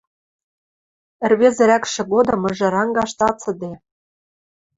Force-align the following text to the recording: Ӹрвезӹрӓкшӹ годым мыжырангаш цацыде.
Ӹрвезӹрӓкшӹ 1.25 2.01
годым 2.13 2.39
мыжырангаш 2.43 3.11
цацыде. 3.19 3.73